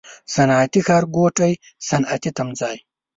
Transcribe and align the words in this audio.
صنعتي 0.33 0.81
ښارګوټی، 0.87 1.53
صنعتي 1.87 2.31
تمځای 2.37 2.77